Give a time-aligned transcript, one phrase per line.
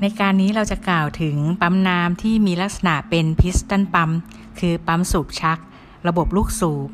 [0.00, 4.10] ในการนี้เราจะกล่าวถึงปั๊มน้ำที่มีลักษณะเป็นพิสตันปั๊ม
[4.58, 5.58] คือปั๊มสูบชัก
[6.06, 6.88] ระบบลูกสูบ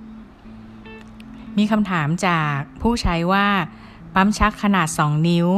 [1.57, 3.49] มีคำถามจากผู้ใช้ว่า
[4.15, 5.49] ปั๊มชักขนาด 2 นิ้ว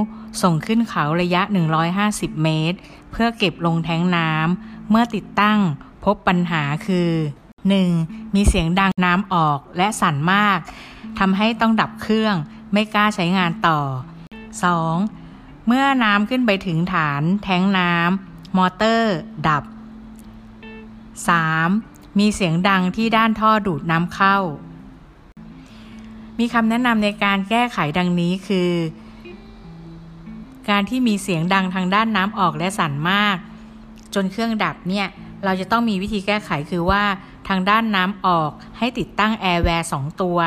[0.43, 1.43] ส่งขึ้นเขาระยะ
[1.93, 2.79] 150 เมตร
[3.11, 5.59] เพื่อเก็บลงแทงน้ำ เมื่อติดตั้ง
[6.05, 7.11] พบปัญหาคือ
[7.73, 8.35] 1.
[8.35, 10.59] มีเสียงดังน้ำออกและสั่นมาก
[11.19, 12.35] ทำให้ต้องดับเครื่อง
[12.73, 13.81] ไม่กล้าใช้งานต่อ
[14.77, 15.22] 2.
[15.67, 19.17] เมื่อน้ำขึ้นไปถึงฐานแท้งน้ำมอเตอร์
[19.49, 19.65] ดับ
[21.31, 22.19] 3.
[22.19, 24.37] มีเสียงดังที่ด้านท่อดูดน้ำเข้า
[26.39, 28.71] มีคำแนะนำในการแก้ไขดังนี้คือ
[30.71, 33.37] การที่มีเสียงดังทางด้านน้ำออกและสั่นมาก
[34.15, 35.07] จนเครื่องดับเนี่ย
[35.45, 37.03] เราจะต้องมีวิธีแก้ไขคือว่า
[37.49, 40.39] ทางด้านน้ำออกให้ติดตั้งแอร์แวร์สองตัว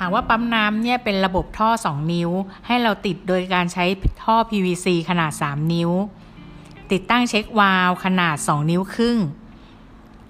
[0.00, 2.30] หากว่าปั๊มน้ำเนี่ยเป็นระบบท่อ 2 นิ้ว
[2.66, 3.84] ให้เราติดโดยการใช้
[4.22, 5.90] ท่อ PVC ขนาด 3 นิ้ว
[6.92, 9.18] ติดตั้ง check valve ขนาด 2 นิ้วครึ่ง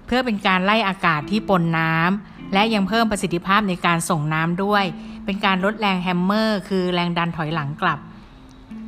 [0.05, 4.83] เพื่อเป็นการไล่อากาศที่ปนน้ำและยังเพิ่มประสิทธิภาพในการส่งน้ำด้วย
[5.25, 7.99] เป็นการลดแรง hammer คือแรงดันถอยหลังกลับ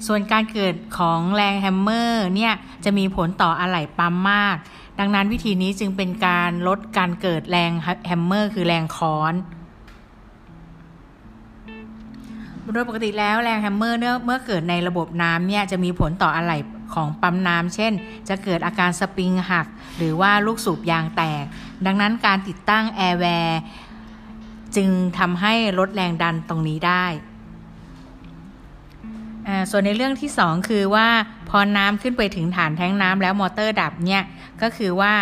[0.08, 2.54] ส่วนการเกิดของแรง hammer เนี่ย
[2.86, 4.56] จะมีผลต่ออะไหล่ปั๊มมาก
[5.00, 7.72] ดังนั้นวิธีนี้จึงเป็นการลดการเกิดแรง
[8.08, 9.34] hammer คือแรงค้อน
[12.72, 16.58] โดยปกติแล้วแรง hammer เมื่อเกิดในระบบน้ำเนี่ยจะมีผลต่ออะไหล่
[16.94, 17.94] ของปั๊มน้ำเช่น
[18.30, 21.44] จะเกิดอาการสปริงหัก หรือว่าลูกสูบยางแตก
[21.86, 23.59] ดังนั้นการติดตั้งแอร์แวร์
[24.75, 24.89] จึง
[25.20, 27.05] ทำให้ลดแรงดันตรงนี้ได้
[29.70, 31.08] ส่วนในเรื่องที่ 2 คือว่า
[31.50, 34.23] พอน้ำขึ้นไปถึงฐานแท็งก์น้ำแล้วมอเตอร์ดับเนี่ย
[34.61, 35.14] ก็คือว่า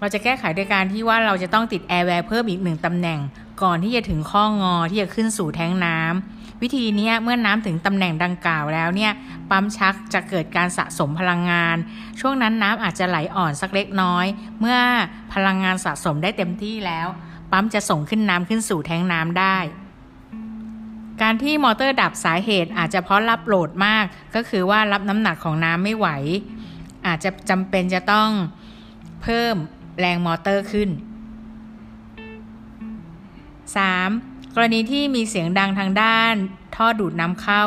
[0.00, 3.18] เราจะแก้ไขโดยการที่ว่าเราจะต้องติดแอร์แวร์เพิ่มอีกหนึ่งตำแหน่ง
[3.62, 9.12] ก่อนที่จะถึงข้องอที่จะขึ้นสู่แท็งก์น้ำวิธีนี้เมื่อน้ำถึงตำแหน่งดังกล่าวแล้วเนี่ย
[9.50, 11.76] ปั๊มชักจะเกิดการสะสมพลังงาน
[12.20, 14.26] ช่วงนั้นน้ำอาจจะไหลอ่อนสักเล็กน้อย
[14.60, 14.78] เมื่อ
[15.32, 17.06] พลังงานสะสมได้เต็มที่แล้ว
[17.52, 19.56] ปั๊มจะส่งขึ้นน้ำขึ้นสู่แท็งก์น้ำได้
[21.22, 26.08] การที่มอเตอร์ดับสาเหตุอาจจะเพราะรับโหลดมากก็คือว่ารับน้ำหนักของน้ำไม่ไหว
[27.06, 28.30] อาจจะจำเป็นจะต้อง
[29.22, 29.56] เพิ่ม
[30.00, 30.90] แรงมอเตอร์ขึ้น
[33.72, 34.54] 3.
[34.54, 36.34] กรณีที่มีเสียงดังทางด้าน
[36.76, 37.64] ท่อดูดน้ำเข้า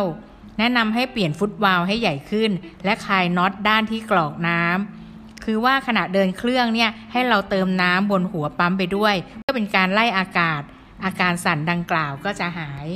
[0.59, 2.51] แนะนำให้เปลี่ยน foot valve ให้ใหญ่ขึ้น
[2.85, 10.61] และคลายน็อตด้านที่กรอกน้ำคือว่าขณะเดินเครื่องเนี่ยให้เราเติมน้ำบนหัวปั๊มไปด้วย เพื่อเป็นการไล่อากาศ
[11.05, 12.87] อาการสั่นดังกล่าวก็จะหาย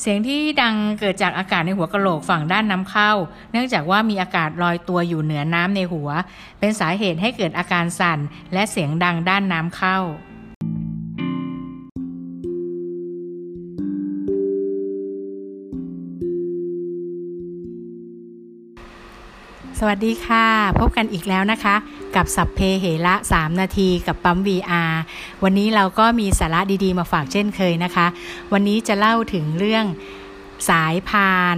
[0.00, 3.12] เสียงที่ดังเกิดจากอากาศในหัวกะโหลกฝั่งด้านน้ำเข้า
[3.52, 6.08] เนื่องจากว่ามีอากาศลอยตัวอยู่เหนือน้ำในหัว
[6.58, 8.18] เป็นสาเหตุให้เกิดอาการสั่น
[8.52, 9.98] และเสียงดังด้านน้ำเข้า
[19.88, 20.46] วัสดีค่ะ
[20.78, 21.74] พบกันอีกแล้วนะคะ
[22.16, 24.92] กับสับเพเหระ 3 นาทีกับปั๊ม VR
[25.42, 28.06] วันนี้เราก็มีสาระดีๆมาฝากเช่นเคยนะคะ
[28.52, 29.84] วันนี้จะเล่าถึงเรื่อง
[30.68, 31.56] สายพาน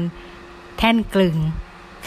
[0.79, 1.37] แท่นกลึง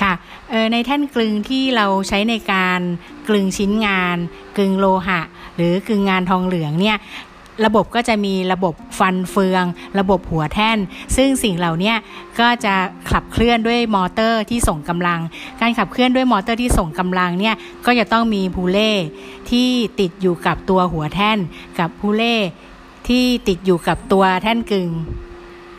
[0.01, 0.13] ค่ะ
[0.49, 2.81] เออในแท่นกลึงที่เราใช้ในการ
[3.27, 4.17] กลึงชิ้นงาน
[4.55, 5.21] กลึงโลหะ
[5.55, 6.97] หรือกลึงงานทองเหลืองเนี่ย
[7.65, 9.63] ระบบก็จะมีระบบฟันเฟือง
[9.99, 10.77] ระบบหัวแท่น
[11.15, 11.93] ซึ่งสิ่งเหล่านี้
[12.39, 12.75] ก็จะ
[13.11, 15.19] ขับเคลื่อนด้วยมอเตอร์ที่ส่งกำลัง
[15.61, 17.55] การขับเคลื่อนด้วยมอเตอร์ที่ส่งกำลังเนี่ย
[17.85, 18.91] ก็จะต้องมีพูเล่
[19.49, 19.69] ที่
[19.99, 21.37] ติดอยู่กับตัวหัวแท่น
[21.79, 22.35] กับพูเล่
[23.07, 24.89] ที่ติดอยู่กับตัวแท่นกึ่ง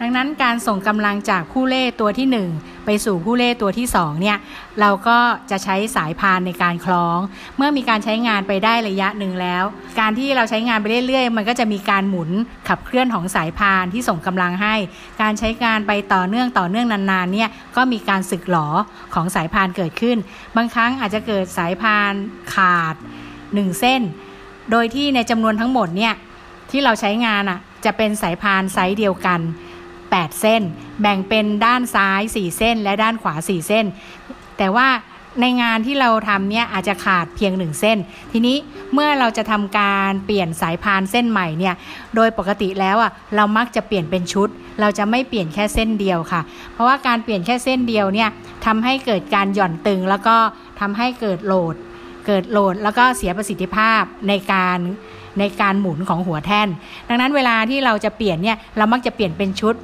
[0.03, 4.38] ดังนั้นการส่งกำลังจากผู้เล่ตัวที่ 1 ไปสู่ผู้เล่ตัวที่2เนี่ย
[4.81, 5.19] เราก็
[5.50, 7.19] จะใช้สายพานในการคล้อง
[7.56, 9.65] เมื่อมีการใช้งานไปได้ระยะหนึ่งแล้ว
[10.00, 12.31] การที่เราใช้งานไปเรื่อยๆ มันก็จะมีการหมุน
[12.69, 14.75] ขับเคลื่อนของสายพานที่ส่งกำลังให้
[15.22, 18.69] การใช้งานไปต่อเนื่องต่อเนื่องนานๆเนี่ยก็มีการสึกหลอ
[19.15, 20.17] ของสายพานเกิดขึ้น
[20.56, 22.12] บางครั้งอาจจะเกิดสายพาน
[22.55, 22.94] ขาด
[23.37, 24.03] 1 เส้น
[24.71, 26.15] โดยที่ในจำนวนทั้งหมดเนี่ย
[26.71, 29.41] ที่เราใช้งานอะจะเป็นสายพานไซส์เดียวกัน
[30.18, 30.62] 8 เส้น
[31.02, 33.84] แบ่งเป็นด้านซ้าย 4 เส้น และด้านขวา 4 เส้น
[34.58, 34.88] แต่ว่า
[35.40, 37.98] ในงานที่เราทำเนี่ยอาจจะขาดเพียง1เส้น
[38.32, 38.56] ทีนี้
[38.94, 41.74] เมื่อเราจะทำการเปลี่ยนสายพานเส้นใหม่เนี่ย
[42.14, 44.48] โดยปกติแล้วอะเรามักจะเปลี่ยนเป็นชุด
[44.80, 46.40] เราจะไม่เปลี่ยนแค่เส้นเดียวค่ะ
[46.72, 48.28] เพราะว่าการเปลี่ยนแค่เส้นเดียวเนี่ย
[48.66, 50.36] ทำให้เกิดการหย่อนตึง แล้วก็
[50.80, 51.74] ทำให้เกิดโหลด
[52.26, 54.78] เกิดโหลดแล้วก็เสียประสิทธิภาพในการ
[55.38, 56.68] ในการหมุนของหัวแท่น
[57.08, 59.74] ดังนั้นเวลาที่เราจะเปลี่ยนเนี่ยเรามักจะเปลี่ยนเป็นชุด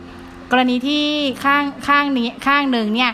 [0.50, 1.04] กรณีที่
[1.44, 3.12] ข้างข้างนี้ข้างหนึ่งเนี่ย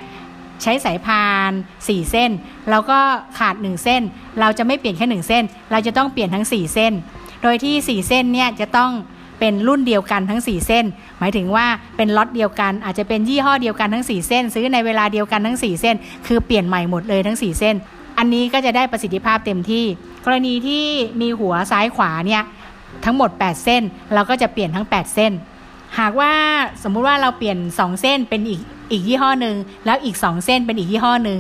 [0.63, 2.31] ใช้สายพาน 4 เส้น
[2.71, 2.99] เราก็
[3.39, 4.03] ขาด 1 เส้น
[4.41, 6.93] เราจะไม่เปลี่ยนแค่ 1 เส้น เราจะต้องเปลี่ยนทั้ง 4 เส้น
[7.43, 8.91] โดยที่ 4 เส้นเนี่ยจะต้อง
[9.41, 10.85] เเป็นรุ่นเดียวกันทั้ง 4 เส้น
[11.19, 15.97] หมายถึงว่าเป็นล็อตเดียวกันอาจจะเป็นยี่ห้อเดียวกันทั้ง 4 เส้น ซื้อในเวลาเดียวกันทั้ง 4 เส้น
[16.27, 17.75] คือเปลี่ยนใหม่หมดเลยทั้ง 4 เส้น
[18.19, 19.85] อันนี้ก็จะได้ประสิทธิภาพเต็มที่
[20.25, 20.85] กรณีที่
[21.21, 22.43] มีหัวซ้ายขวาเนี่ย
[23.05, 23.83] ทั้งหมด 8 เส้น
[24.15, 25.33] เราก็จะเปลี่ยนทั้ง 8 เส้น
[25.99, 26.33] หากว่า
[26.83, 28.61] สมมุติว่าเราเปลี่ยน 2 เส้นเป็นอีก
[28.91, 29.57] อีกยี่ห้อหนึ่ง
[29.87, 31.39] แล้วอีก 2 เส้นเป็นอีกยี่ห้อหนึ่ง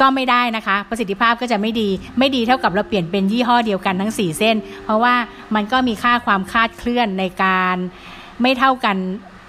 [0.00, 1.88] ก็ไม่ได้นะคะ ประสิทธิภาพก็จะไม่ดี
[2.18, 5.14] ไม่ดีเท่ากับเราเปลี่ยนเป็นยี่ห้อเดียวกันทั้ง 4 เส้น เพราะว่า
[5.54, 7.76] มันก็มีค่าความคาดเคลื่อนในการ
[8.42, 8.96] ไม่เท่ากัน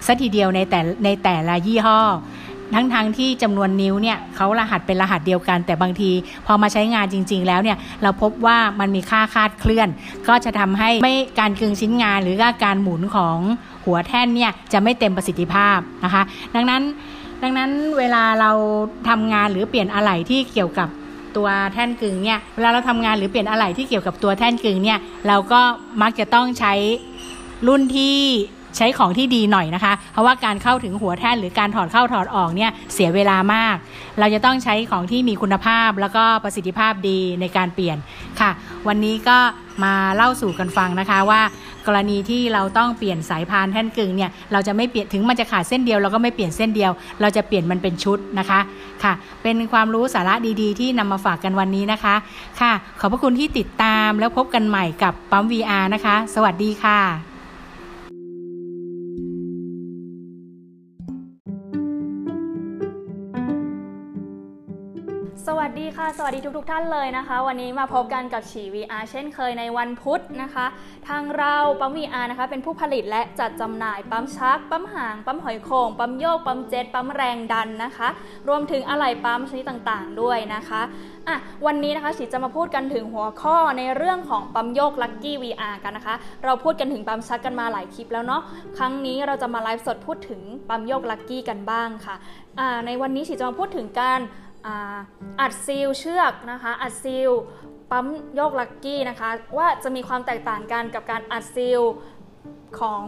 [0.06, 2.00] สัทีเดียวในแต่ในแต่ละยี่ห้อ
[2.74, 6.10] ทั้งๆทที่จำนวนนิ้วเนี่ยเขารหัสเป็นรหัสเดียวกัน แต่บางที
[6.46, 9.88] พอมาใช้งานจริง ๆ แล้วเนี่ยเราพบว่ามันมีค่าคาดเคลื่อน
[10.28, 13.38] ก็จะทำให้ไม่การกึงชิ้นงานหรือการหมุนของ
[13.84, 16.22] หัวแท่นเนี่ยจะไม่เต็มประสิทธิภาพนะคะ
[16.54, 16.82] ดังนั้น
[17.42, 18.50] ดังนั้นเวลาเรา
[19.08, 20.88] ทำงานหรือเปลี่ยนอะไหล่ที่เกี่ยวกับ
[21.36, 24.98] ตัวแท่นกึ่งเนี่ยเวลาเราทำงานหรือเปลี่ยนอะไหล่ที่เกี่ยวกับตัวแท่นกึ่งเนี่ย
[25.28, 25.60] เราก็
[26.02, 26.74] มักจะต้องใช้
[27.66, 28.16] รุ่นที่
[28.76, 33.76] ใช้ของที่ดีหน่อยนะคะ เพราะว่าการเข้าถึงหัวแท่นหรือการถอดเข้าถอดออกเนี่ยเสียเวลามาก
[34.18, 37.96] เราจะต้องใช้ของที่มีคุณภาพแล้วก็ประสิทธิภาพดีในการเปลี่ยน
[38.40, 38.50] ค่ะ
[38.88, 39.38] วันนี้ก็
[39.84, 41.42] มาเล่าสู่กันฟังนะคะว่า
[41.86, 48.60] กรณีที่เราต้องเปลี่ยนสายพานแท่นกึ่งเนี่ยเราจะไม่เปลี่ยนถึงมันจะขาดเส้นเดียวเราก็ไม่เปลี่ยนเส้นเดียว เราจะเปลี่ยนมันเป็นชุดนะคะ
[49.04, 49.12] ค่ะ
[49.42, 52.14] เป็นความรู้สาระดีๆ ที่นำมาฝากกันวันนี้นะคะ
[52.60, 57.29] ค่ะ ขอบพระคุณที่ติดตามแล้วพบกันใหม่กับปั๊ม VR นะคะ สวัสดีค่ะ
[65.70, 70.66] สวัสดีค่ะ สวัสดีทุกๆทท่านเลยนะคะ วันนี้มาพบกันกับฉี VR เช่นเคยในวันพุธนะคะ
[71.08, 78.08] ทางเราปั๊ม VR นะคะ เป็นผู้ผลิตและจัดจำหน่ายปั๊มชัก ปั๊มหาง ปั๊มหอยโข่งปั๊มโยก ปั๊มเจ็ต ปั๊มแรงดันนะคะ
[78.48, 80.82] รวมถึงอะไหล่ปั๊มชนิดต่างๆด้วยนะคะ
[81.28, 81.36] อะ
[81.66, 86.14] วันนี้นะคะฉีจะมาพูดกันถึงหัวข้อในเรื่องของปั๊มโยก Lucky VR กันนะคะ
[86.44, 88.42] เราพูดกันถึงปั๊มชักกันมาหลายคลิปแล้วเนาะ
[88.78, 92.14] ครั้งนี้เราจะมาไลฟ์สดพูดถึงปั๊มโยก Lucky กันบ้างค่ะ
[92.58, 94.20] อ่าในวันนี้ฉีจะมาพูดถึงการ
[95.40, 97.30] อัดซีลเชือกนะคะอัดซีล
[97.90, 101.80] ปั๊มโยกลักกี้นะคะว่าจะมีความแตกต่างกันกับการอัดซีล
[102.78, 103.02] ของ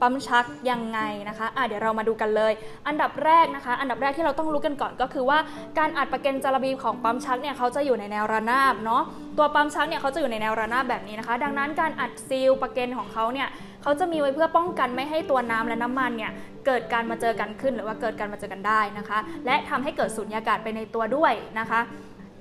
[0.00, 2.52] ปั๊มชักยังไงนะคะะเดี๋ยวเรามาดูกันเลย
[2.88, 5.38] อันดับแรกนะคะ อันดับแรกที่เราต้องรู้กันก่อนก็คือว่า
[5.78, 9.02] การอัดประเกนจารบีของปั๊มชักเนี่ยเขาจะอยู่ในแนวระนาบเนาะ
[9.38, 13.48] ตัวปั๊มชักเนี่ยเขาจะอยู่ในแนวระนาบแบบนี้นะคะ ดังนั้นการอัดซีลประเกนของเขาเนี่ย
[13.82, 16.32] เขาจะมีไว้เพื่อป้องกันไม่ให้ตัวน้ำและน้ำมันเนี่ย
[16.66, 21.80] เกิดการมาเจอกันขึ้นหรือว่าเกิดการมาเจอกันได้นะคะ และทำให้เกิดสุญญากาศไปในตัวด้วยนะคะ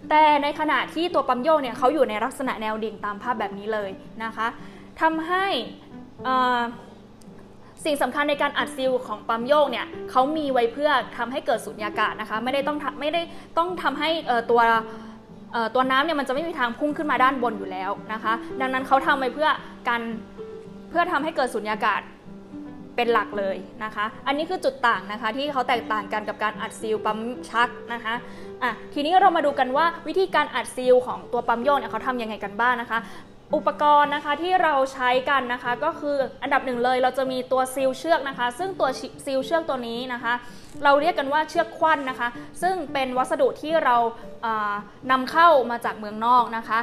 [0.10, 3.90] แต่ในขณะที่ตัวปั๊มโยกเนี่ยเขาอยู่ในลักษณะแนวดิ่งตามภาพแบบนี้เลย
[4.24, 4.48] นะคะ
[5.02, 5.46] ทำให้
[7.86, 13.22] สิ่งสำคัญในการอัดซิลของปั๊มโยกเนี่ยเขามีไว้เพื่อทำให้เกิดสุญญากาศนะคะ ไม่ได้ต้องไม่ได้
[13.58, 14.10] ต้องทำให้
[14.52, 14.62] ตัว
[15.76, 19.50] ตัวน้ำเนี่ยมันจะไม่มีทางพุ่งขึ้นมาด้านบนอยู่แล้วนะคะ ดังนั้นเขาทำไว้เพื่อ
[19.88, 20.02] การ
[20.90, 22.02] เพื่อทำให้เกิดสุญญากาศ
[22.96, 27.20] เป็นหลักเลยนะคะ อันนี้คือจุดต่างนะคะที่เขาแตกต่างกันกับการอัดซีลปั๊ม
[27.50, 28.14] ชักนะคะ
[28.64, 33.00] อะทีนี้เรามาดูกันว่าวิธีการอัดซีลของตัวปั๊มโยกเนี่ยเขาทำยังไงกันบ้างนะคะ
[33.56, 38.90] อุปกรณ์นะคะที่เราใช้กันนะคะก็คืออันดับหนึ่งเลยเราจะมีตัวซีลเชือกนะคะ ซึ่งตัว
[39.26, 40.34] ซีลเชือกตัวนี้นะคะ
[40.84, 42.28] เราเรียกกันว่าเชือกควันนะคะ
[42.62, 43.96] ซึ่งเป็นวัสดุที่เรา
[45.12, 46.80] นำเข้ามาจากเมืองนอกนะคะ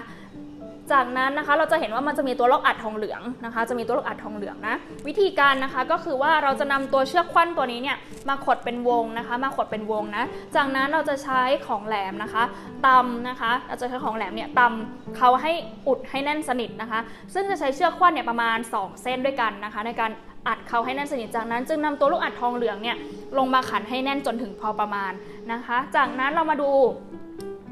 [0.92, 4.76] จากนั้นนะคะเราจะเห็นว่ามันจะมีตัวลอกอัดทองเหลืองนะคะ จะมีตัวลอกอัดทองเหลืองนะ
[5.06, 7.96] วิธีการนะคะก็คือว่าเราจะนำตัวเชือกควันตัวนี้เนี่ย
[8.28, 10.24] มาขดเป็นวงนะคะ มาขดเป็นวงนะ
[10.56, 12.44] จากนั้นเราจะใช้ของแหลมนะคะ
[12.86, 15.52] ตำนะคะ เราจะใช้ของแหลมเนี่ยตำเขาให้
[15.88, 17.00] อุดให้แน่นสนิทนะคะ
[17.34, 20.10] ซึ่งจะใช้เชือกควันเนี่ยประมาณ 2 เส้นด้วยกันนะคะ ในการ
[20.46, 22.96] อัดเขาให้แน่นสนิทจากนั้น จึงนำตัวลูกอัดทองเหลืองเนี่ย
[23.38, 25.12] ลงมาขันให้แน่นจนถึงพอประมาณ
[25.52, 26.70] นะคะ จากนั้นเรามาดู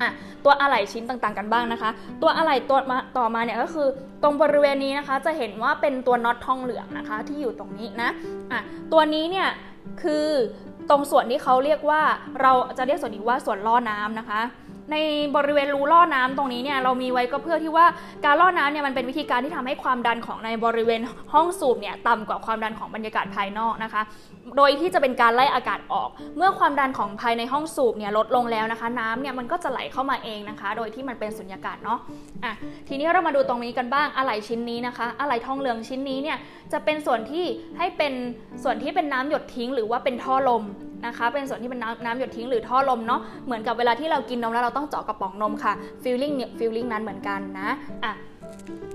[0.02, 0.10] อะ
[0.44, 1.90] ตัวอะไหล่ชิ้นต่างๆกันบ้างนะคะ
[2.22, 3.88] ตัวอะไหล่ตัวมาต่อมาเนี่ยก็คือ
[4.22, 8.10] ตรงบริเวณนี้นะคะ จะเห็นว่าเป็นตัวน็อตทองเหลืองนะคะ ที่อยู่ตรงนี้นะ
[8.52, 8.60] อะ
[8.92, 9.48] ตัวนี้เนี่ย
[10.02, 10.26] คือ
[10.90, 12.02] ตรงส่วนที่เขาเรียกว่า
[12.42, 14.40] เราจะเรียกส่วนนี้ว่าส่วนล่อน้ำนะคะ
[14.92, 14.96] ใน
[15.36, 17.86] บริเวณรูล่อน้ำตรงนี้เนี่ยเรามีไว้ก็เพื่อที่ว่า
[18.24, 21.00] การล่อน้ำเนี่ยมันเป็นวิธีการที่ทำให้ความดันของในบริเวณ
[21.34, 24.02] ห้องสูบเนี่ยต่ำกว่าความดันของบรรยากาศภายนอกนะคะ
[24.56, 31.98] โดยที่จะเป็นการไล่อากาศออก เมื่อความดันของภายในห้องสูบเนี่ยลดลงแล้วนะคะ น้ำเนี่ยมันก็จะไหลเข้ามาเองนะคะ โดยที่มันเป็นสุญญากาศเนาะ
[32.44, 32.52] อะ
[32.88, 36.38] ทีนี้เรามาดูตรงนี้กันบ้างอะไหล่ชิ้นนี้นะคะอะไหล่ทองเหลืองชิ้นนี้เนี่ย
[36.72, 37.44] จะเป็นส่วนที่
[37.78, 38.12] ให้เป็น
[38.62, 40.64] ส่วนที่เป็นน้ำหยดทิ้ง หรือว่าเป็นท่อลม
[41.06, 47.68] นะคะ เป็นส่วนที่เป็นน้ำน้ำหยดทิ้งหรือท่อลมเนาะเหมือนกับเวลาที่เรากินนมแล้วเราต้องเจาะกระป๋องนมค่ะ feeling เนี่ย feeling นั้นเหมือนกันนะ
[48.04, 48.14] อะ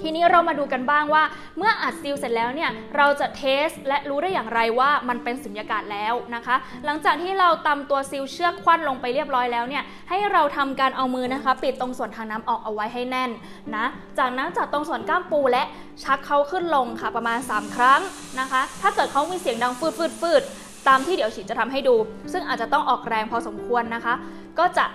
[0.01, 1.23] ทีนี้เรามาดูกันบ้างว่า
[1.57, 13.31] เมื่ออัด seal เสร็จแล้วเนี่ยเราจะ test และรู้ได้อย่างไรว่ามันเป็นสุญญากาศแล้วนะคะ หลังจากที่เราตำตัว seal เชือกควั่นลงไปเรียบร้อยแล้วเนี่ยให้เราทำการเอามือนะคะ ปิดตรงส่วนทางน้ำออกเอาไว้ให้แน่น
[13.75, 13.85] นะ
[14.19, 15.63] จากนั้นจากตรงส่วนก้ามปูและ
[16.03, 18.01] ชักเขาขึ้นลงค่ะประมาณ 3 ครั้ง
[18.39, 20.43] นะคะ ถ้าเกิดเขามีเสียงดังฟืดฟืดฟืด
[20.87, 21.95] ตามที่เดี๋ยวฉีดจะทำให้ดู
[22.33, 24.13] ซึ่งอาจจะต้องออกแรงพอสมควรนะคะ
[24.59, 24.85] ก็จะ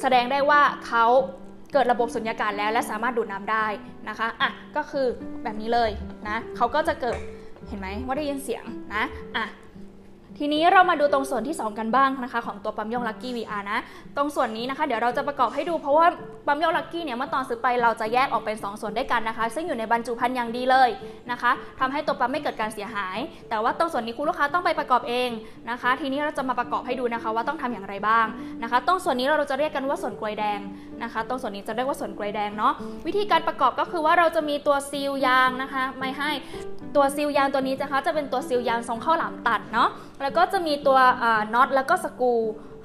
[0.00, 1.04] แสดงได้ว่าเขา
[1.72, 3.66] เกิดระบบสุญญากาศแล้ว และสามารถดูดน้ำได้
[4.08, 5.06] นะคะอะก็คือ
[5.42, 5.90] แบบนี้เลย
[6.28, 7.18] นะเขาก็จะเกิด
[7.68, 9.04] เห็นไหมว่าได้ยินเสียงนะ
[9.36, 9.44] อะ
[10.42, 13.78] ทีนี้เรามาดูตรงส่วนที่ 2 กันบ้างนะคะ ของตัวปั๊มยองลักกี้ VR นะ
[14.16, 16.06] ตรงส่วนนี้นะคะ เดี๋ยวเราจะประกอบให้ดูเพราะว่า
[16.46, 20.88] ปั๊มยองลักกี้เนี่ยเมื่อตอนซื้อไปเราจะแยกออกเป็น 2 ส่วนด้วยกันนะคะ ซึ่งอยู่ในบรรจุภัณฑ์อย่างดีเลย
[21.30, 23.18] นะคะทำให้ตัวปั๊มไม่เกิดการเสียหาย
[23.48, 25.30] แต่ว่าตรงส่วนนี้คุณลูกค้าต้องไปประกอบเอง
[25.70, 28.26] นะคะ ทีนี้เราจะมาประกอบให้ดูนะคะว่าต้องทำอย่างไรบ้าง
[28.62, 30.60] นะคะ ตรงส่วนนี้เราจะเรียกกันว่าส่วนกลวยแดง
[31.02, 32.72] นะคะ ตรงส่วนนี้จะเรียกว่าส่วนกลวยแดงเนาะ
[33.06, 36.30] วิธีการประกอบก็คือว่าเราจะมีตัวซีลยางนะคะไม่ให้
[36.96, 39.90] ตัวซีลยางตัวนี้นะคะจะเป็นตัวซีลยางทรงข้าวหลามตัดเนาะ
[40.22, 40.98] แล้วก็จะมีตัว
[41.54, 42.34] น็อตแล้วก็สกู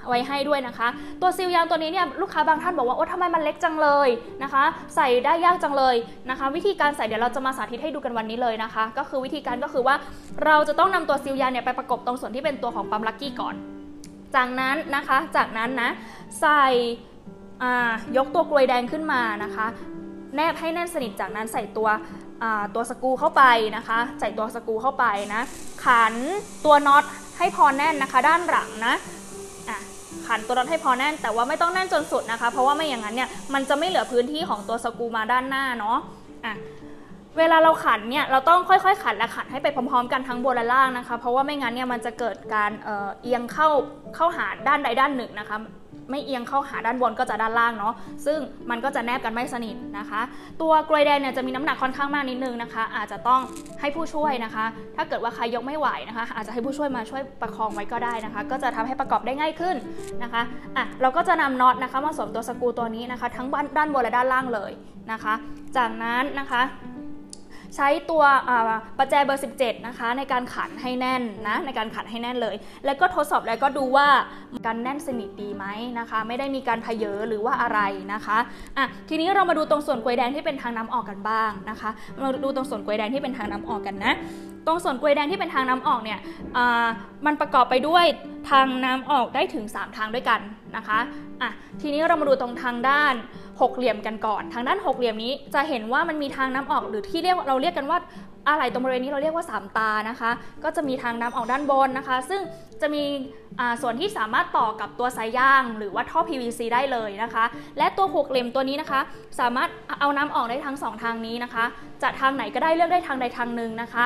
[0.09, 0.87] ไว้ให้ด้วยนะคะ
[1.21, 4.09] ตัวซีลยางตัวนี้เนี่ยลูกค้าบางท่านบอกว่าโอ้ทำไมมันเล็กจังเลย
[4.43, 4.63] นะคะ
[4.95, 5.95] ใส่ได้ยากจังเลย
[6.29, 9.95] นะคะ วิธีการใส่เดี๋ยวเราจะมาสาธิตให้ดูกันวันนี้เลยนะคะ ก็คือวิธีการก็คือว่า
[10.45, 13.55] เราจะต้องนำตัวซีลยางเนี่ยไปประกบตรงส่วนที่เป็นตัวของปั๊มลักกี้ก่อน
[14.35, 15.89] จากนั้นนะคะ จากนั้นนะ
[16.41, 16.63] ใส่
[18.17, 19.65] ยกตัวกลวยแดงขึ้นมานะคะ
[20.35, 21.89] แนบให้แน่นสนิทจากนั้นใส่ตัว
[22.75, 23.43] ตัวสกูเข้าไป
[23.75, 25.41] นะคะ ใส่ตัวสกูเข้าไปนะ
[25.85, 26.13] ขัน
[26.65, 27.03] ตัวน็อต
[27.37, 28.95] ให้พอแน่นนะคะ ด้านหลังนะ
[30.27, 36.55] ขันตัวน็อตให้พอแน่นแต่ว่าไม่ต้องแน่นจนสุดนะคะ เพราะว่าไม่อย่างนั้นเนี่ยมันจะไม่เหลือพื้นที่ของตัวสกูมาด้านหน้าเนาะะ
[37.37, 43.69] เวลาเราขันเนี่ยเราต้องค่อยๆ ขันและขันให้ไปพร้อมๆ กันทั้งบนและล่างนะคะ เพราะว่าไม่งั้นเนี่ยมันจะเกิดการเอียงเข้า
[44.15, 45.57] เข้าหาด้านใดด้านหนึ่งนะคะ
[46.09, 47.93] ไม่เอียงเข้าหาด้านบนก็จะด้านล่างเนาะ
[48.25, 50.21] ซึ่งมันก็จะแนบกันไม่สนิทนะคะ
[50.61, 53.41] ตัวกลวยแดงเนี่ยจะมีน้ำหนักค่อนข้างมากนิดนึงนะคะ อาจจะต้อง
[53.81, 59.75] ให้ผู้ช่วยนะคะ ถ้าเกิดว่าใครยกไม่ไหวนะคะ อาจจะให้ผู้ช่วยมาช่วยประคองไว้ก็ได้นะคะ ก็จะทำให้ประกอบได้ง่ายขึ้น
[60.23, 60.41] นะคะ
[60.77, 63.47] อะเราก็จะนำน็อตนะคะ มาสวมตัวสกูตัวนี้นะคะ ทั้ง
[63.77, 64.71] ด้านบนและด้านล่างเลย
[65.11, 65.33] นะคะ
[65.77, 66.61] จากนั้นนะคะ
[67.75, 68.23] ใช้ตัว
[68.97, 72.55] ประแจเบอร์ 17 นะคะ ในการขันให้แน่นนะในการขันให้แน่นเลย
[72.85, 74.07] แล้วก็ทดสอบแล้วก็ดูว่า
[74.65, 75.65] การแน่นสนิทดีไหม
[75.99, 77.79] นะคะ ไม่ได้มีการพเยอหรือว่าอะไร
[78.13, 78.37] นะคะ
[78.77, 81.89] อะทีนี้เรามาดูตรงส่วนกลวยแดงที่เป็นทางน้ำออกกันบ้างนะคะ
[82.23, 84.13] มาดูตรงส่วนกลวยแดงที่เป็นทางน้ำออกกันนะ
[84.67, 86.19] ตรงส่วนกลวยแดงที่เป็นทางน้ำออกเนี่ย
[87.25, 88.05] มันประกอบไปด้วย
[88.49, 90.39] ทางน้ำออกได้ถึง 3 ทางด้วยกัน
[90.75, 90.99] นะคะ
[91.41, 91.49] อะ
[91.81, 93.13] ทีนี้เรามาดูตรงทางด้าน
[93.61, 97.99] หกเหลี่ยมกันก่อน ทางด้านหกเหลี่ยมนี้จะเห็นว่ามันมีทางน้ำออกหรือที่เรียกเราเรียกกันว่า
[98.49, 100.31] อะไรตรงบริเวณนี้เราเรียกว่า 3 ตานะคะ
[100.63, 102.41] ก็จะมีทางน้ำออกด้านบนนะคะ ซึ่ง
[102.81, 103.03] จะมี
[103.81, 107.45] ส่วนที่สามารถต่อกับตัวสายยาง หรือว่าท่อ PVC ได้เลยนะคะ
[107.77, 109.01] และตัวหกเหลี่ยมตัวนี้นะคะ
[109.39, 109.69] สามารถ
[109.99, 111.65] เอาน้ำออกได้ทั้ง 2 ทางนี้นะคะ
[112.01, 114.03] จะทางไหนก็ได้เลือกได้ทางใดทางหนึ่งนะคะ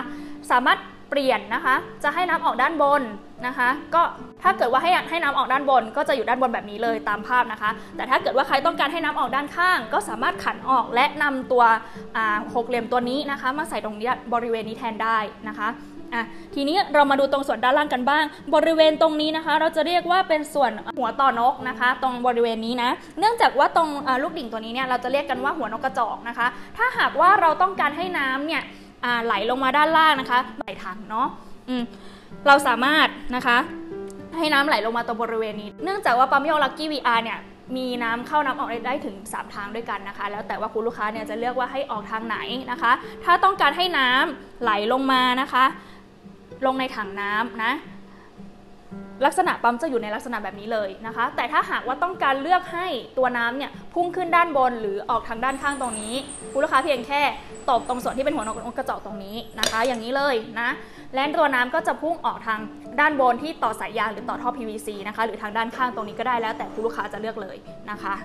[0.51, 0.79] สามารถ
[1.10, 3.04] เปลี่ยนนะคะ จะให้น้ำออกด้านบน
[3.48, 4.01] นะคะ ก็
[4.44, 11.63] ถ้าเกิดว่าให้ให้น้ำออกด้านบน ก็จะอยู่ด้านบนแบบนี้เลยตามภาพนะคะ แต่ถ้าเกิดว่าใครต้องการให้น้ำออกด้านข้าง ก็สามารถขันออกและนำตัว
[12.56, 15.70] หกเหลี่ยมตัวนี้นะคะ มาใส่ตรงนี้บริเวณนี้แทนได้นะคะ
[16.13, 16.24] อะ
[16.56, 18.24] ทีนี้เรามาดูตรงส่วนด้านล่างกันบ้าง
[18.56, 22.89] บริเวณตรงนี้นะคะ เราจะเรียกว่าเป็นส่วนหัวต่อนกนะคะ ตรงบริเวณนี้นะ
[23.20, 23.89] เนื่องจากว่าตรง
[24.24, 26.48] ลูกดิ่งตัวนี้เนี่ยเราจะเรียกกันว่าหัวนกกระจอกนะคะ
[26.78, 28.62] ถ้าหากว่าเราต้องการให้น้ำเนี่ย
[29.25, 31.27] ไหลลงมาด้านล่างนะคะไหลถังเนาะ
[32.48, 33.58] เราสามารถนะคะ
[34.38, 37.39] ให้น้ำไหลลงมาตรงบริเวณนี้ เนื่องจากว่าปั๊มยอลักกี้วีอาร์เนี่ย
[37.77, 42.38] มีน้ำเข้าน้ำออกได้ถึง 3 ทางด้วยกันนะคะ แล้วแต่ว่าคุณลูกค้าเนี่ยจะเลือกว่าให้ออกทางไหน
[42.72, 42.91] นะคะ
[43.24, 45.65] ถ้าต้องการให้น้ำไหลลงมานะคะ
[46.65, 47.72] ลงในถังน้ำนะ
[49.25, 56.15] ลักษณะปั๊มจะอยู่ในลักษณะแบบนี้เลยนะคะ แต่ถ้าหากว่าต้องการเลือกให้ตัวน้ำเนี่ยพุ่งขึ้นด้านบนหรือออกทางด้านข้างตรงนี้
[56.51, 57.21] คุณลูกค้าเพียงแค่
[57.69, 60.69] ตบตรงส่วนที่เป็นหัวนกกระจอกตรงนี้นะคะ อย่างนี้เลยนะ
[61.13, 62.59] และตัวน้ำก็จะพุ่งออกทาง
[62.99, 67.57] ด้านบนที่ต่อสายยางหรือต่อท่อ PVC นะคะหรือทางด้านข้างตรงนี้ก็ได้แล้วแต่คุณลูกค้าจะเลือกเลย
[67.89, 68.15] นะคะ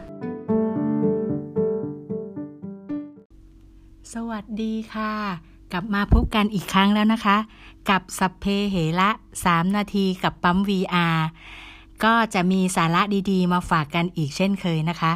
[4.14, 7.36] สวัสดีค่ะ กลับมาพบกันอีกครั้งแล้วนะคะ
[7.90, 9.10] กับสัพเพเหระ
[9.44, 11.18] 3 นาทีกับปั๊ม VR
[12.04, 15.12] ก็จะมีสาระดีๆ มาฝากกันอีกเช่นเคยนะคะ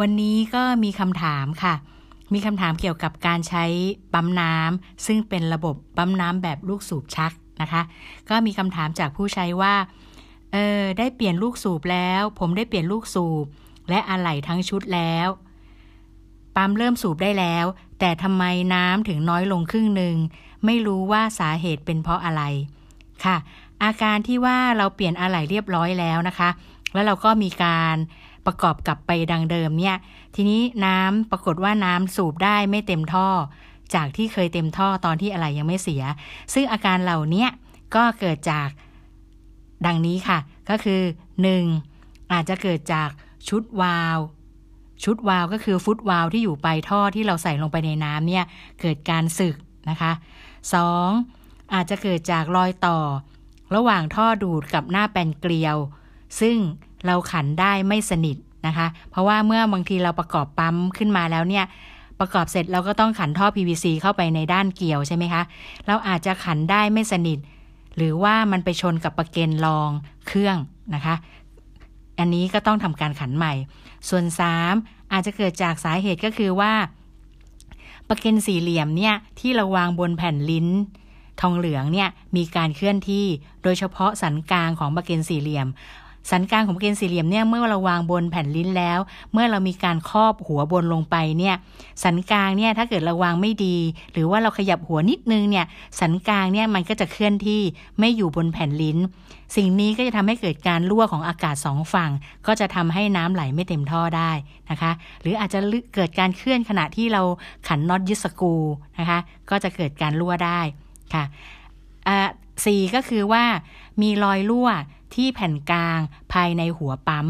[0.00, 1.74] วันนี้ก็มีคำถามค่ะ
[2.32, 3.64] มีคำถามเกี่ยวกับการใช้
[4.12, 7.82] ปั๊มน้ำซึ่งเป็นระบบปั๊มน้ำแบบลูกสูบชักนะคะ
[8.28, 9.74] ก็มีคำถามจากผู้ใช้ว่า
[10.52, 13.46] เออได้เปลี่ยนลูกสูบแล้ว ผมได้เปลี่ยนลูกสูบ
[13.90, 15.28] และอะไหล่ทั้งชุดแล้ว
[16.56, 17.66] ปั๊มเริ่มสูบได้แล้ว
[18.00, 20.16] แต่ทำไมน้ำถึงน้อยลงครึ่งหนึ่ง
[20.64, 22.42] ไม่รู้ว่าสาเหตุเป็นเพราะอะไร
[23.24, 23.36] ค่ะ
[23.84, 26.50] อาการที่ว่าเราเปลี่ยนอะไหล่เรียบร้อยแล้วนะคะ
[26.92, 27.96] แล้วเราก็มีการ
[28.46, 29.96] ประกอบกับไปดังเดิมเนี่ย
[30.34, 33.28] ทีนี้น้ำปรากฏว่าน้ำสูบได้ไม่เต็มท่อ
[33.94, 36.02] จากที่เคยเต็มท่อตอนที่อะไรยังไม่เสีย
[36.54, 37.46] ซึ่งอาการเหล่านี้
[37.94, 38.68] ก็เกิดจาก
[39.86, 40.38] ดังนี้ค่ะ
[40.70, 41.00] ก็คือ
[41.66, 42.32] 1.
[42.32, 43.10] อาจจะเกิดจาก
[43.48, 44.18] ชุดวาลว
[45.04, 48.44] ชุดวาลวก็คือฟุตวาลวที่อยู่ปลายท่อที่เราใส่ลงไปในน้ำเนี่ย
[48.80, 49.56] เกิดการสึก
[49.90, 50.12] นะคะ
[50.92, 51.74] 2.
[51.74, 52.98] อาจจะเกิดจากรอยต่อ
[53.74, 55.76] ระหว่างท่อดูดกับหน้าแปนเกลียว
[56.40, 56.56] ซึ่ง
[57.06, 61.64] เราขันได้ไม่สนิทนะคะ เพราะว่าเมื่อบางทีเราประกอบปั๊มขึ้นมาแล้วเนี่ย
[62.20, 65.42] ประกอบเสร็จเราก็ต้องขันท่อ PVC เข้าไปในด้านเกลียวใช่ไหมคะ
[65.86, 67.38] เราอาจจะขันได้ไม่สนิท
[67.96, 69.90] หรือว่ามันไปชนกับประเกนรอง
[70.26, 70.56] เครื่อง
[70.94, 71.14] นะคะ
[72.20, 73.52] อันนี้ก็ต้องทำการขันใหม่
[74.08, 74.24] ส่วน
[74.68, 76.72] 3 อาจจะเกิดจากสาเหตุก็คือว่า
[78.08, 80.68] ประเกนสี่เหลี่ยมเนี่ยที่เราวางบนแผ่นลิ้น
[81.40, 83.26] ทองเหลืองเนี่ยมีการเคลื่อนที่
[83.62, 85.66] โดยเฉพาะสันกลางของประเกนสี่เหลี่ยม
[86.30, 88.98] สันกลางของเกณฑ์สี่เหลี่ยมเนี่ยเมื่อเราวางบนแผ่นลิ้นแล้ว
[89.32, 91.56] เมื่อเรามีการครอบหัวบนลงไปเนี่ย
[92.02, 93.76] สันกลางเนี่ยถ้าเกิดเราวางไม่ดี
[94.12, 95.66] หรือว่าเราขยับหัวนิดนึงเนี่ย
[96.00, 97.60] สันกลางเนี่ยมันก็จะเคลื่อนที่
[97.98, 98.98] ไม่อยู่บนแผ่นลิ้น
[99.56, 102.10] สิ่งนี้ก็จะทำให้เกิดการรั่วของอากาศสองฝั่ง
[102.46, 104.30] ก็จะทำให้น้ำไหลไม่เต็มท่อได้
[104.70, 105.58] นะคะ หรืออาจจะ
[105.94, 107.22] เกิดการเคลื่อนขณะที่เรา
[107.68, 108.54] ขันน็อตยึดสกู
[108.98, 109.18] นะคะ
[109.50, 110.60] ก็จะเกิดการรั่วได้
[111.14, 111.24] ค่ะ
[112.64, 113.44] สี่ก็คือว่า
[114.02, 114.68] มีรอยรั่ว
[115.14, 115.98] ที่แผ่นกลาง
[116.32, 117.26] ภายในหัวปั๊ม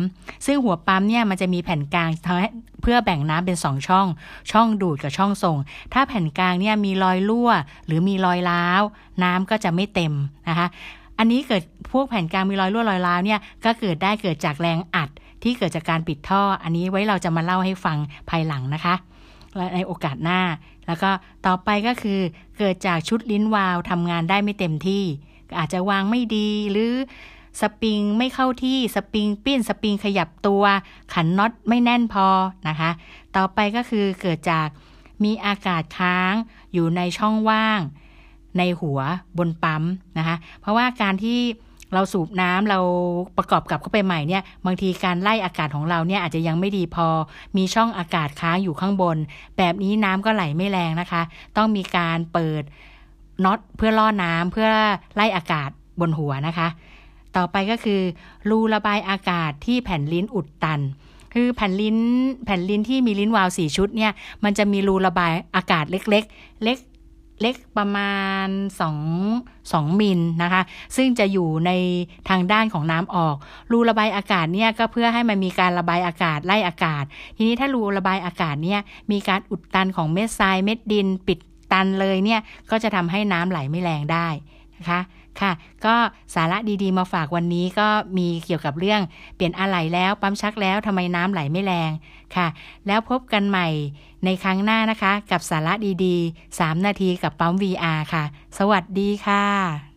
[0.46, 2.10] ซึ่งหัวปั๊มเนี่ยมันจะมีแผ่นกลาง
[2.82, 4.06] เพื่อแบ่งน้ำเป็นสองช่อง
[4.50, 5.58] ช่องดูดกับช่องส่ง
[5.92, 7.50] ถ้าแผ่นกลางเนี่ยมีรอยรั่ว
[7.86, 8.82] หรือมีรอยร้าว
[9.22, 10.12] น้ำก็จะไม่เต็ม
[10.48, 10.68] นะคะ
[11.18, 15.08] อันนี้เกิดพวกแผ่นกลางมีรอยรั่วรอยร้าวเนี่ยก็เกิดได้เกิดจากแรงอัด
[15.42, 17.98] ที่เกิดจากการปิดท่อ อันนี้ไว้เราจะมาเล่าให้ฟัง
[18.30, 18.94] ภายหลังนะคะ
[19.74, 20.40] ในโอกาสหน้า
[20.86, 21.10] แล้วก็
[21.46, 22.20] ต่อไปก็คือ
[22.58, 25.04] เกิดจากชุดลิ้นวาล์วทำงานได้ไม่เต็มที่
[25.58, 26.92] อาจจะวางไม่ดีหรือ
[27.60, 30.64] สปริงไม่เข้าที่สปริงปิ้นสปริงขยับตัว
[31.14, 32.26] ขันน็อตไม่แน่นพอ
[32.68, 32.90] นะคะ
[33.36, 34.68] ต่อไปก็คือเกิดจาก
[35.24, 36.32] มีอากาศค้าง
[36.72, 37.80] อยู่ในช่องว่าง
[38.58, 39.00] ในหัว
[39.38, 39.82] บนปั๊ม
[40.18, 41.38] นะคะ เพราะว่าการที่
[41.94, 42.78] เราสูบน้ำเรา
[43.36, 47.06] ประกอบกับเข้าไปใหม่เนี่ย บางทีการไล่อากาศของเราเนี่ยอาจจะยังไม่ดีพอ
[47.56, 49.16] มีช่องอากาศค้างอยู่ข้างบน
[49.56, 51.22] แบบนี้น้ำก็ไหลไม่แรงนะคะ
[51.56, 52.62] ต้องมีการเปิด
[53.44, 54.68] น็อตเพื่อล่อน้ำเพื่อ
[55.14, 56.68] ไล่อากาศบนหัวนะคะ
[57.36, 58.00] ต่อไปก็คือ
[58.50, 60.80] รูระบายอากาศที่แผ่นลิ้นอุดตัน
[61.34, 61.96] คือแผ่นลิ้น
[62.44, 64.12] แผ่นลิ้นที่มีลิ้นวาล์วสี่ชุดเนี่ย
[64.44, 66.78] มันจะมีรูระบายอากาศเล็ก ๆ เล็ก
[67.42, 68.14] เล็กประมา
[68.46, 68.48] ณ
[69.08, 70.62] 2 2มิลนะคะ
[70.96, 71.70] ซึ่งจะอยู่ใน
[72.28, 73.36] ทางด้านของน้ำออก
[73.72, 77.04] รูระบายอากาศเนี่ยก็เพื่อให้มันมีการระบายอากาศไล่อากาศ
[77.36, 78.80] ทีนี้ถ้ารูระบายอากาศเนี่ย
[79.12, 81.38] มีการอุดตันของเม็ดทรายเม็ดดิน ปิด
[81.72, 82.40] ตันเลยเนี่ย
[82.70, 84.28] ก็จะทำให้น้ำไหลไม่แรงได้
[84.76, 85.00] นะคะ
[85.40, 85.52] ค่ะ
[85.84, 85.94] ก็
[86.34, 87.88] สาระดีๆมาฝากวันนี้ก็
[88.18, 89.00] มีเกี่ยวกับเรื่อง
[89.36, 91.90] เปลี่ยนอะไหล่แล้วปั๊มชักแล้วทำไมน้ำไหลไม่แรง
[92.36, 92.46] ค่ะ
[92.86, 93.68] แล้วพบกันใหม่
[94.24, 95.72] ในครั้งหน้านะคะ กับสาระ
[96.04, 98.24] ดีๆ 3 นาทีกับปั๊ม VR ค่ะ
[98.58, 99.89] สวัสดีค่ะ